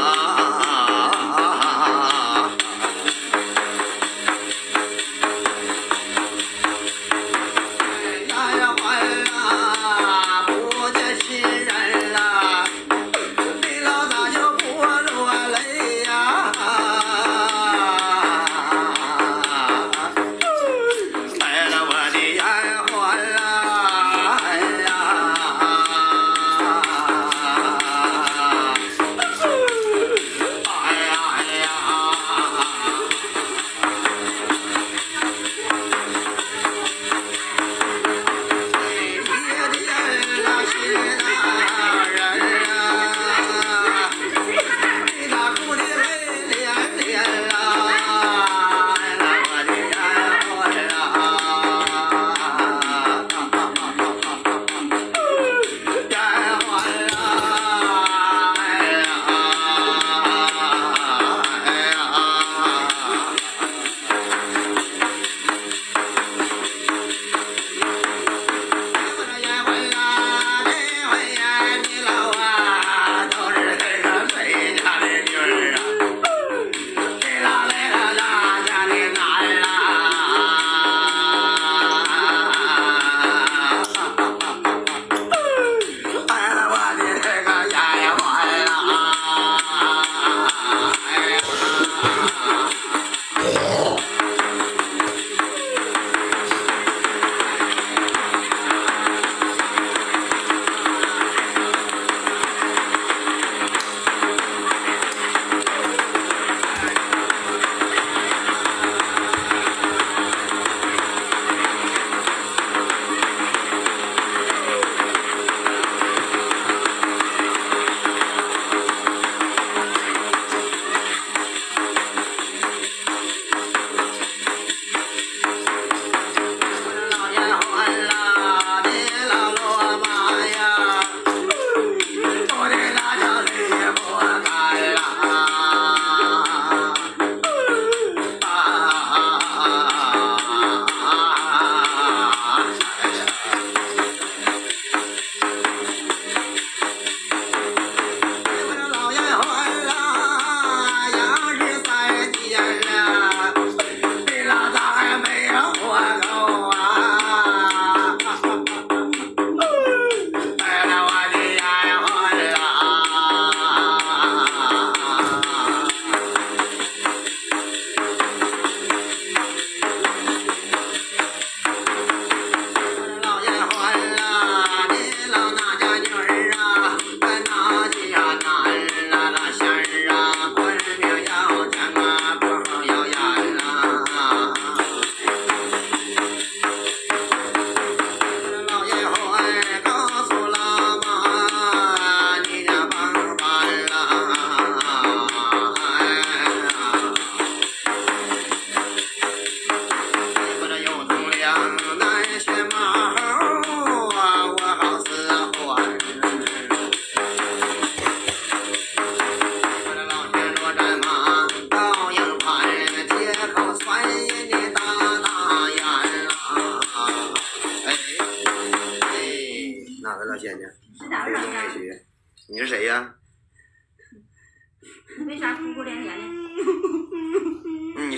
[0.00, 0.27] Ah.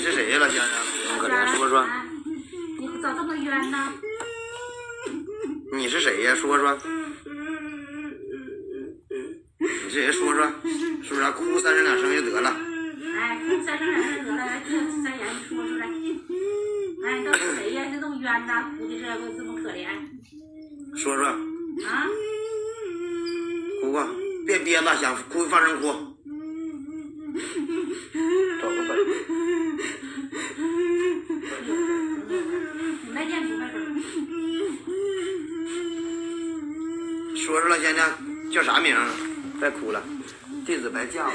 [0.00, 0.38] 是谁呀？
[0.38, 0.70] 老乡，啊
[1.20, 1.86] 跟他说说，
[2.78, 3.92] 你咋这么冤呢？
[5.72, 6.34] 你是谁呀？
[6.34, 6.78] 说说，
[9.58, 10.10] 你是谁？
[10.10, 10.50] 说说
[11.02, 12.56] 是不是哭哭三声两声就得了。
[13.18, 14.46] 哎，哭三声两声就得了，
[15.04, 15.86] 三言说出来。
[17.04, 17.84] 哎，都是谁呀？
[18.00, 18.72] 这么冤呢？
[18.78, 19.04] 哭的是
[19.36, 19.86] 这么可怜。
[20.96, 22.06] 说说啊，
[23.82, 24.08] 哭吧，
[24.46, 25.92] 别憋了，想哭放声哭。
[38.52, 38.94] 叫啥名？
[39.58, 40.02] 别哭了，
[40.66, 41.34] 弟子白叫了啊。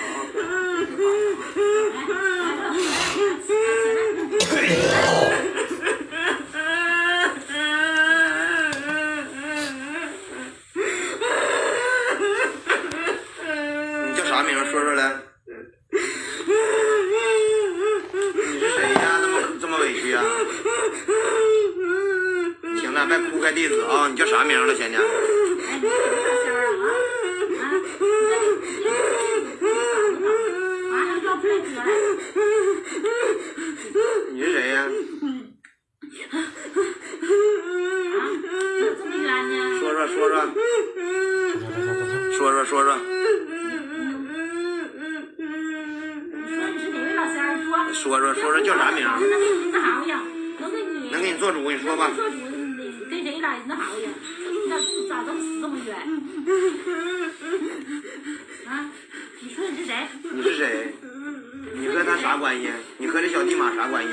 [51.46, 52.38] 做主，你说吧做主，
[53.08, 54.10] 跟谁来那啥呀？
[55.08, 55.96] 咋咋这么死这么冤？
[58.66, 58.90] 啊？
[59.42, 60.08] 你说你是谁？
[60.24, 60.92] 你是谁？
[61.76, 62.68] 你和他啥关系？
[62.98, 64.10] 你和这小地马啥关系？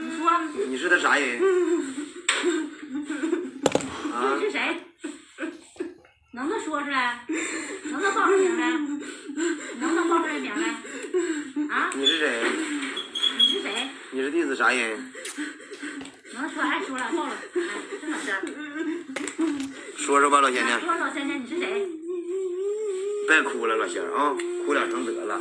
[0.00, 0.28] 你说
[0.66, 1.40] 你是他啥人？
[4.12, 4.46] 啊你？
[4.46, 4.58] 是谁？
[6.32, 7.24] 能不能说出来？
[7.84, 8.70] 能不能报出名来？
[8.72, 10.66] 能不能报出来名来？
[11.72, 11.92] 啊？
[11.94, 12.42] 你是谁？
[13.38, 13.88] 你是谁？
[14.10, 14.98] 你是弟子啥人？
[16.32, 17.60] 能说哎说了报了，哎，
[18.00, 18.40] 这么事儿。
[19.96, 21.86] 说说吧，老仙哎娘，说老仙仙你是谁？
[23.28, 24.34] 别哭了，老仙儿啊，
[24.64, 25.38] 哭两声得了。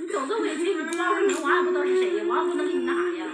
[0.00, 0.80] 你走这委屈，你
[1.34, 2.24] 我也不知道是谁呀？
[2.28, 3.26] 我还不能给你那啥呀？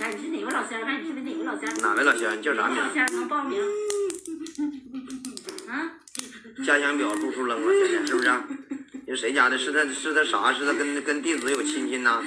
[0.00, 0.84] 哎，你是哪位老仙儿？
[0.84, 1.72] 看你是哪位老仙儿？
[1.80, 2.36] 哪位老仙儿？
[2.36, 2.76] 你叫啥名？
[2.76, 3.60] 老仙儿能报名？
[5.68, 5.90] 啊？
[6.66, 8.30] 家乡表住处扔了，仙仙是不是？
[8.48, 8.53] 你
[9.14, 9.56] 是谁家的？
[9.56, 10.52] 是他是他啥？
[10.52, 12.20] 是他跟跟弟子有亲戚呐？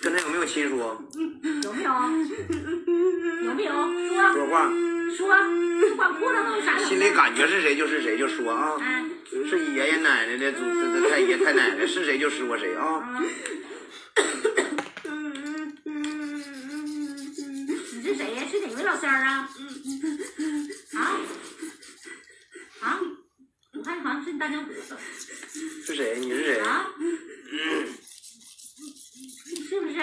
[0.00, 0.78] 跟他有没有亲属？
[0.78, 1.92] 有没有？
[3.44, 3.72] 有没有？
[4.08, 4.72] 说说话，
[5.14, 6.78] 说，你管裤裆都有啥？
[6.78, 8.78] 心里感觉是谁就是谁就说啊。
[8.80, 9.04] 哎，
[9.50, 13.20] 是爷爷奶奶的祖这这太爷太奶奶是谁就说谁啊。
[13.20, 13.22] 嗯。
[17.92, 18.42] 你是谁呀？
[18.50, 19.46] 是哪位老三儿啊？
[20.94, 21.00] 啊？
[21.00, 21.20] 啊？
[24.38, 24.74] 大娘子。
[25.84, 26.18] 是谁？
[26.20, 26.60] 你是谁？
[26.60, 26.86] 啊？
[29.68, 29.94] 是不是？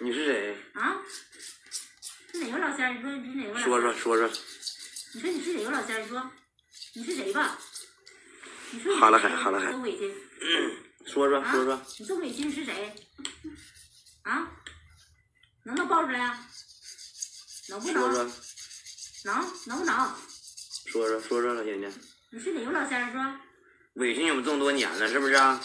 [0.00, 0.56] 你是谁？
[0.74, 1.02] 啊？
[2.32, 2.92] 是哪个老仙儿？
[2.94, 3.58] 你说你是哪个？
[3.60, 4.28] 说说说说。
[5.14, 6.00] 你说你是哪个老仙儿？
[6.02, 6.30] 你说
[6.94, 7.58] 你是谁吧？
[8.70, 10.14] 你说你是哈了谁海哈了海这么委屈
[11.06, 11.50] 说说啊？
[11.50, 12.94] 说说，你这么委屈是谁？
[14.22, 14.52] 啊？
[15.64, 16.46] 能不能报出来啊？
[17.68, 18.02] 能不能？
[18.02, 18.24] 说说
[19.24, 19.34] 能
[19.66, 20.14] 能不能？
[20.86, 21.90] 说说说说，老姐姐，
[22.30, 23.12] 你是哪个老先生？
[23.12, 23.34] 说
[23.94, 25.58] 委屈你们这么多年了，是不是啊？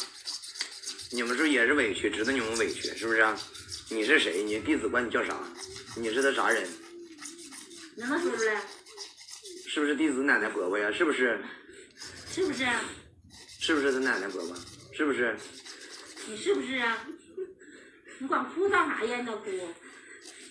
[1.11, 3.37] 你们是不是也是委屈，知道你们委屈，是不是啊？
[3.89, 4.41] 你是谁？
[4.43, 5.37] 你弟子管你叫啥？
[5.97, 6.65] 你是他啥人？
[7.97, 8.61] 能不能说出来？
[9.67, 10.89] 是不是弟子奶奶伯伯呀？
[10.89, 11.37] 是不是？
[12.31, 12.65] 是不是？
[13.59, 14.55] 是不是他奶奶伯伯？
[14.93, 15.37] 是不是？
[16.27, 17.05] 你是不是啊？
[18.19, 19.19] 你管哭干啥呀？
[19.19, 19.51] 你老哭？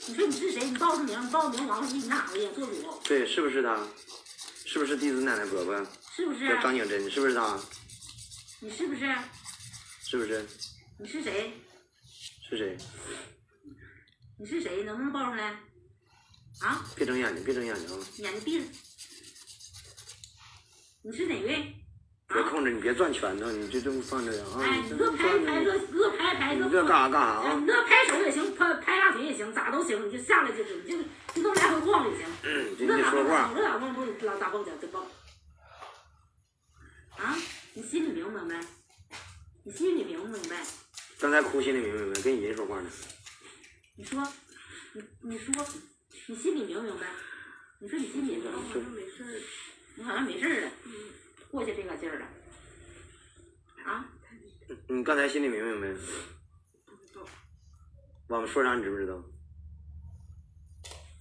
[0.09, 0.69] 你说你是谁？
[0.69, 2.51] 你报出名，你报名，王给你那啥呀？
[2.55, 3.81] 做主对，是不是他？
[4.67, 5.87] 是不是弟子奶奶伯伯？
[6.15, 6.47] 是不是？
[6.49, 7.59] 叫张景珍，是不是他？
[8.61, 9.01] 你是不是？
[10.05, 10.47] 是不是？
[10.99, 11.53] 你是谁？
[12.49, 12.77] 是谁？
[14.39, 14.83] 你是谁？
[14.85, 15.45] 能不能报上来？
[16.61, 16.85] 啊？
[16.95, 17.99] 别睁眼睛，别睁眼睛啊！
[18.19, 18.67] 眼睛闭着。
[21.03, 21.75] 你是哪位？
[22.29, 24.61] 别控制，你别转圈子，你就这么放着呀啊！
[24.63, 27.67] 哎，你这你这拍拍这这拍拍这，你这干啥干啥哎，啊你？
[27.67, 32.27] 这拍手也行，拍拍大腿也行，咋都行，你就下来就行，你就就这么来回晃也行。
[32.43, 35.03] 嗯，你说话，咋蹦不老咋蹦讲真蹦？
[37.23, 37.39] 啊，
[37.75, 38.61] 你心里明不明白？
[39.63, 40.61] 你心里明不明白？
[41.21, 42.21] 刚才哭心里明不明白？
[42.21, 42.91] 跟人说话呢。
[43.95, 44.21] 你说，
[44.93, 45.65] 你你说，
[46.27, 47.07] 你心里明不明白？
[47.79, 48.51] 你说你心里明白？
[48.73, 49.41] 是没事儿，
[49.95, 50.73] 你好像没事儿了，
[51.53, 52.27] 过去这个劲儿了。
[53.85, 54.05] 啊？
[54.89, 56.01] 你刚才心里明不明白？
[58.29, 59.23] 我们说啥你知不知道？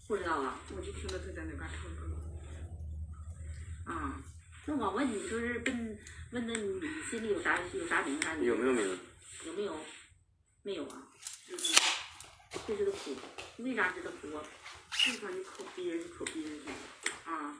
[0.08, 0.60] 不知道啊。
[0.76, 2.02] 我就听到他在那嘎唱歌。
[3.86, 4.24] 啊，
[4.66, 6.00] 那我问你，就是问
[6.32, 8.36] 问的你心里有啥有啥名啥？
[8.36, 9.00] 有没有名？
[9.46, 9.76] 有没有？
[10.62, 11.08] 没有啊。
[12.68, 13.16] 就知道哭，
[13.58, 14.44] 为啥知道哭啊？
[14.92, 16.72] 这块你可憋着，可憋着。
[17.26, 17.58] 啊。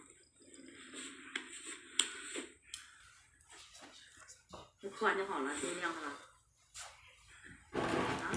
[4.82, 6.08] 我哭完就好了，心亮了。
[7.72, 8.32] 啊，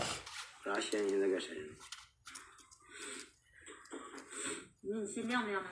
[0.64, 1.76] 啥仙现在搁身上？
[4.80, 5.68] 你你心亮不亮的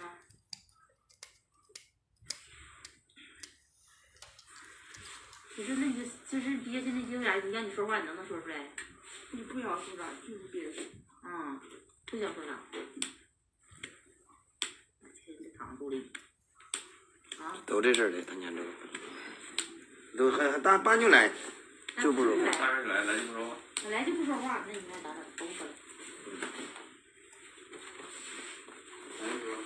[5.54, 8.70] 你说那你就就是憋屈那有点，你让你说话，你能不能说出来？
[9.32, 10.82] 你不想说啥，就是憋着。
[11.24, 11.60] 嗯，
[12.06, 12.58] 不想说啥。
[15.24, 16.10] 天天躺肚里。
[17.38, 18.62] 啊，都这事儿的，他年周。
[20.16, 21.30] 都还还大搬就来，
[22.02, 22.42] 就不说话。
[22.80, 23.56] 来来就不说话。
[23.82, 25.22] 本来就不说话，那你看咋整？
[25.36, 25.72] 甭说了。
[29.20, 29.56] 来就说。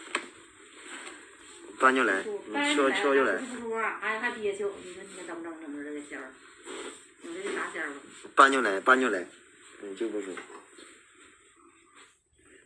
[1.79, 5.61] 搬就来，你敲敲就来，不说话，还还憋屈，你说你看怎么整？
[5.61, 5.66] 怎么着这
[6.09, 6.33] 仙儿？
[7.23, 8.01] 你说这啥仙儿吧？
[8.35, 9.27] 搬就来，搬就来，
[9.81, 10.33] 你就不说。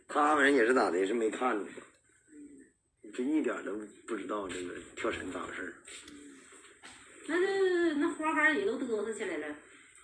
[0.07, 1.65] 他们人也是咋的，也是没看着，
[3.13, 3.73] 这一点都
[4.05, 5.73] 不知道这个跳绳咋回事儿。
[7.27, 9.55] 那这那花杆儿也都嘚瑟起来了。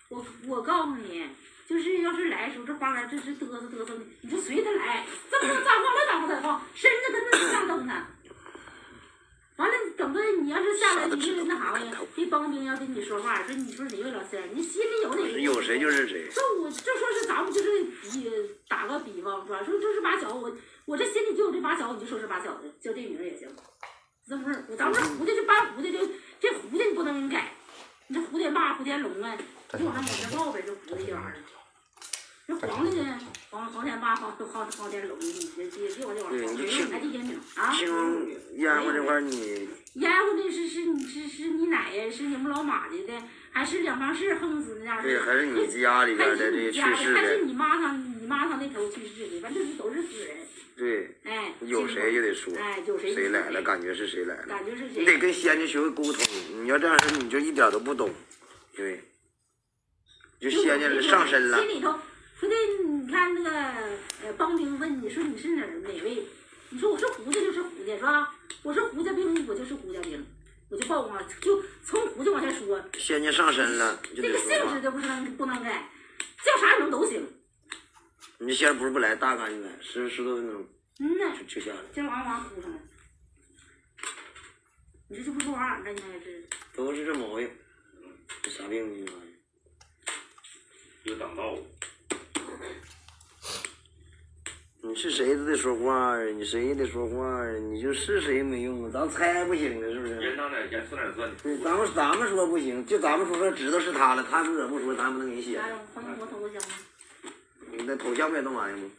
[0.10, 1.28] 我我告诉你，
[1.68, 6.87] 就是要是来的时候，这花杆儿这是嘚瑟嘚瑟，你就随他来，这么能咋晃来咋晃咋晃，身
[12.88, 15.40] 跟你说话，说你说谁有点事你心里有哪个？
[15.40, 16.30] 有谁就谁。
[16.32, 18.32] 说我就说是咱们就是比
[18.70, 20.50] 打个比方说，说这是把小我
[20.86, 23.50] 我这心里就有这把小，你就说是把小的，叫这名也行。
[24.26, 26.00] 这不是，咱们这胡蝶就把胡的就
[26.40, 27.54] 这胡的你不能改，
[28.08, 29.38] 你这胡天霸，胡天龙啊，
[29.78, 31.36] 就往上往上报呗，这蝴这玩意儿。
[32.48, 37.74] 这黄的呢，黄黄天霸、黄黄黄天龙，你别别别往这往对上报，你就还地天名啊。
[37.74, 45.24] 听烟火这块儿你烟火的是是你是是你奶呀，是你们老马家的，还是两房氏横死那样对的？
[45.26, 50.38] 还是你家里边还的这去世的，还是你妈他你妈他那头去世的，反正是都是死人。
[50.78, 54.48] 对，哎，有谁就得说哎，有谁谁来了，感觉是谁来了。
[54.48, 55.02] 感觉是谁？
[55.02, 56.24] 你得跟仙家学会沟通，
[56.64, 58.10] 你要这样式你就一点都不懂，
[58.74, 59.04] 对，
[60.40, 61.94] 就仙家上身了心，里头
[63.08, 63.50] 你看那个
[64.22, 66.28] 呃，帮兵问你说你是哪儿哪位？
[66.70, 68.36] 你说我是胡家就是胡家是吧？
[68.64, 70.28] 我是胡家兵，我就是胡家兵，
[70.68, 74.82] 我就报往就从胡家往下说，仙家上身了这个姓氏。
[74.82, 75.90] 就不能不能改，
[76.44, 77.26] 叫啥名都行。
[78.40, 80.68] 你仙儿不是不来，大干就来，十十多分钟
[81.00, 82.78] 嗯呐，就就下来，这玩意儿往哭上了。
[85.08, 86.46] 你这就不说话，那你还是
[86.76, 87.50] 都是这毛病，
[88.44, 89.12] 这啥病呢？
[91.04, 91.58] 有挡道，
[94.88, 100.16] 你是谁都得说话啊，你谁也得说话啊，你就是谁没用啊，咱猜不行啊，是不是？
[100.16, 101.36] 人当点钱，算点算的。
[101.44, 105.68] 对，咱们咱们说不行，就咱们说说知道是他了，他自个儿不说，咱不能给你写啥。
[105.68, 105.76] 呀？
[105.94, 106.76] 欢迎我投个香吗？
[107.70, 108.90] 你那头像不也弄玩意吗？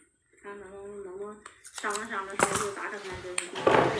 [0.42, 1.34] 看能能能不能
[1.80, 3.30] 商量商量，说就达成来的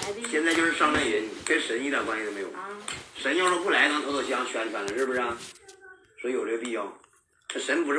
[0.05, 2.49] 来的现在就是商量人，跟神一点关系都没有。
[2.49, 2.69] 啊。
[3.17, 5.35] 神要是不来，咱投投香圈圈了，是不是啊？
[6.21, 6.93] 所以有这个必要。
[7.49, 7.95] 这神不是不